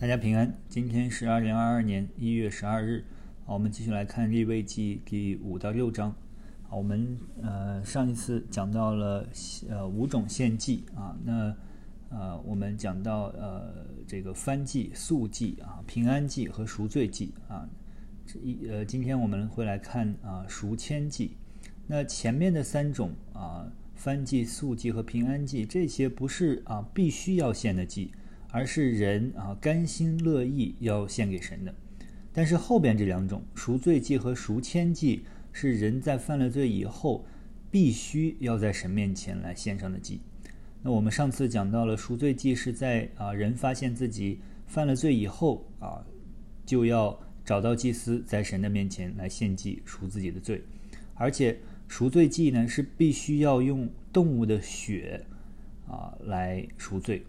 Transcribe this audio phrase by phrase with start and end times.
[0.00, 3.04] 大家平安，今天是二零二二年一月十二日。
[3.44, 6.14] 好，我们继续来看立位记第五到六章。
[6.62, 9.26] 好，我们呃上一次讲到了
[9.68, 11.52] 呃五种献祭啊，那
[12.10, 17.68] 呃我们讲到呃这个燔祭、素祭啊、平安祭和赎罪祭啊。
[18.24, 21.36] 这一呃今天我们会来看啊赎愆祭。
[21.88, 23.66] 那前面的三种啊
[24.00, 28.12] 燔祭、素祭和平安祭，这些不是啊必须要献的祭。
[28.50, 31.74] 而是人啊甘心乐意要献给神的，
[32.32, 37.26] 但是后边这两种赎罪祭和赎愆祭是人在犯了罪以后
[37.70, 40.20] 必须要在神面前来献上的祭。
[40.82, 46.04] 那我们上次讲到了赎罪祭是在啊人发现自己犯了罪以后啊
[46.64, 50.62] 就要找到祭司在神的面前来献祭赎自己的罪，
[51.14, 55.24] 而且赎罪祭呢是必须要用动物的血
[55.86, 57.24] 啊来赎罪。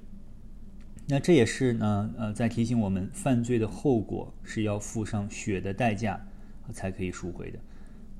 [1.12, 6.24] 那这也是呢，呃，在提醒我们，犯罪的后果是要付上血的代价，
[6.72, 7.58] 才可以赎回的。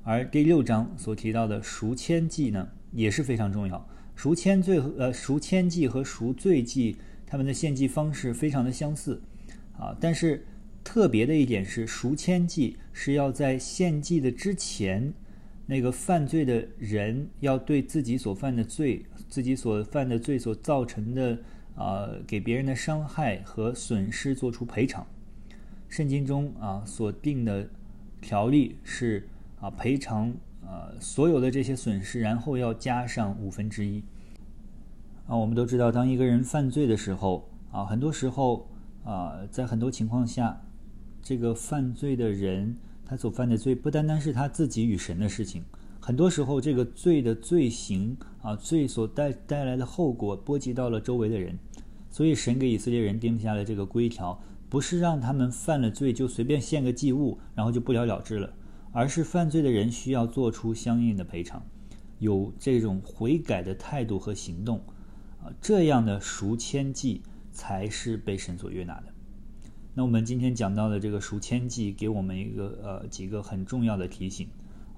[0.02, 3.88] 而第六章所提到的赎愆祭呢，也是非常重要。
[4.16, 9.22] 赎愆罪和呃赎愆祭和赎罪祭，他们的献祭方式非常的相似，
[9.78, 10.44] 啊，但是
[10.82, 15.14] 特别的一点是，赎愆祭是要在献祭的之前，
[15.64, 21.38] 那个犯罪的人要对自己所犯的罪，自己所犯的罪所造成的。
[21.74, 25.06] 啊，给别人的伤害和损失做出赔偿。
[25.88, 27.68] 圣经中啊所定的
[28.20, 29.28] 条例是
[29.60, 34.02] 啊赔偿啊所有的这些损失，然后要加上五分之一。
[35.26, 38.68] 啊，我们都知道，当一个人犯罪的时候啊，很多时候
[39.04, 40.60] 啊，在很多情况下，
[41.22, 45.64] 这个犯罪的人他所犯的罪不单单是他自己与神的事情，
[46.00, 51.58] 很多时候这个罪的罪行啊罪所带带来的后果波及到了周围的人。
[52.12, 58.52] 所以，神给以色列人定下了这个规条，不是让他们犯了罪就随便献个祭物，然后就不了了之了，
[58.90, 61.62] 而是犯罪的人需要做出相应的赔偿，
[62.18, 64.78] 有这种悔改的态度和行动，
[65.40, 67.22] 啊，这样的赎愆祭
[67.52, 69.04] 才是被神所悦纳的。
[69.94, 74.48] 那我们今天讲到的这个赎愆祭，给我们一个呃几个很重要的提醒，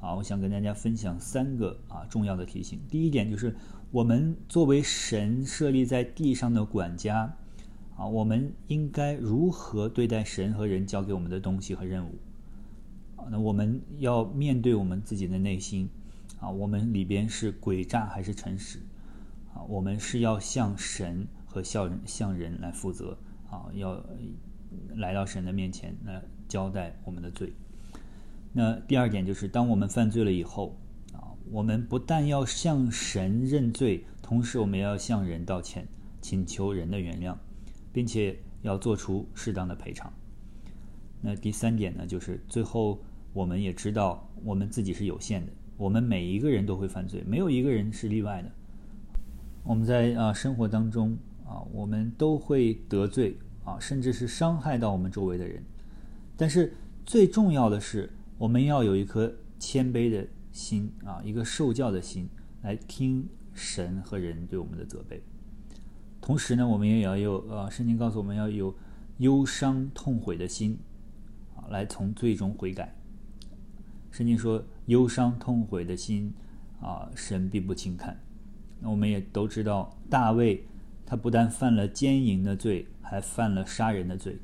[0.02, 2.78] 啊，我想跟大家分享三个啊重要的提醒。
[2.90, 3.56] 第一点就是。
[3.92, 7.36] 我们作为神设立在地上的管家，
[7.94, 12.14] 啊，我们应该如何对待神和人交给我们的东西和任务？
[13.16, 15.90] 啊，那我们要面对我们自己的内心，
[16.40, 18.78] 啊，我们里边是诡诈还是诚实？
[19.52, 23.18] 啊，我们是要向神和向向人来负责，
[23.50, 24.02] 啊，要
[24.96, 27.52] 来到神的面前来交代我们的罪。
[28.52, 30.76] 那第二点就是，当我们犯罪了以后。
[31.12, 35.86] 啊我们不但要向神认罪，同时我们要向人道歉，
[36.22, 37.36] 请求人的原谅，
[37.92, 40.10] 并且要做出适当的赔偿。
[41.20, 42.98] 那第三点呢，就是最后
[43.34, 48.50] 我们也知道我们自己是有限的，我们每一个人都会犯罪，没有一个人是例外的。
[49.62, 51.14] 我们在啊生活当中
[51.44, 55.62] 啊，我们都会得罪啊，甚至是伤害到我们周围的人。
[56.34, 56.72] 但是
[57.04, 58.10] 最重要的是，
[58.42, 60.26] 我们要有一颗谦卑的。
[60.52, 62.28] 心啊，一个受教的心
[62.60, 65.22] 来听神和人对我们的责备。
[66.20, 68.76] 同时呢，我们也要有呃，圣经告诉我们要有
[69.16, 70.78] 忧伤痛悔的心
[71.56, 72.94] 啊，来从最终悔改。
[74.10, 76.34] 圣经说，忧伤痛悔的心
[76.82, 78.20] 啊，神并不轻看。
[78.80, 80.66] 那我们也都知道，大卫
[81.06, 84.38] 他不但犯了奸淫的罪，还犯了杀人的罪。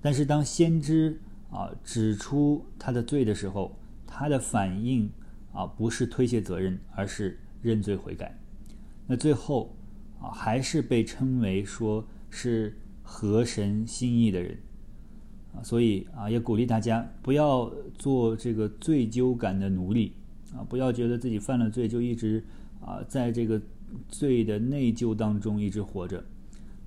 [0.00, 5.10] 但是当先知啊指出他的罪的时候，他的反应。
[5.52, 8.38] 啊，不是推卸责任，而是认罪悔改。
[9.08, 9.74] 那最后
[10.20, 14.56] 啊，还是被称为说是合神心意的人
[15.52, 15.58] 啊。
[15.60, 17.68] 所以啊，也鼓励大家不要
[17.98, 20.12] 做这个罪疚感的奴隶
[20.54, 22.44] 啊，不要觉得自己犯了罪就一直
[22.80, 23.60] 啊在这个
[24.08, 26.24] 罪的内疚当中一直活着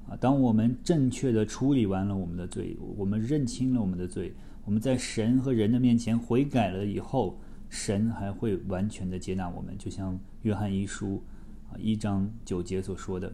[0.08, 0.16] 啊。
[0.20, 4.34] 当我们正确的处理完了我们的罪，我们认清了我们的罪，
[4.66, 7.40] 我们在神和人的面前悔改了以后。
[7.76, 11.24] 神还会完全的接纳我们，就像约翰一书
[11.72, 13.28] 啊一章九节所说的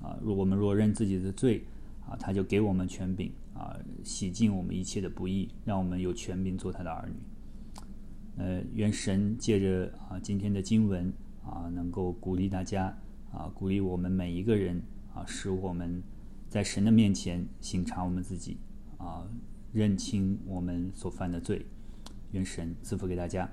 [0.00, 1.62] 啊，若我们若认自己的罪
[2.08, 7.14] 啊，他就给我们权柄啊，洗净我们一切的不义，让我们有权柄做他的儿女。
[8.38, 11.12] 呃，愿神借着啊今天的经文
[11.44, 12.86] 啊，能够鼓励大家
[13.30, 14.80] 啊，鼓励我们每一个人
[15.14, 16.02] 啊，使我们
[16.48, 18.58] 在神的面前省察我们自己
[18.98, 19.28] 啊，
[19.72, 21.66] 认清我们所犯的罪。
[22.32, 23.50] 愿神赐福给大家。